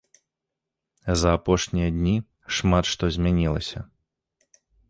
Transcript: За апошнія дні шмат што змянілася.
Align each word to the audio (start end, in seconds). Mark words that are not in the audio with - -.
За 1.23 1.29
апошнія 1.39 1.89
дні 1.99 2.15
шмат 2.61 2.85
што 2.93 3.13
змянілася. 3.19 3.79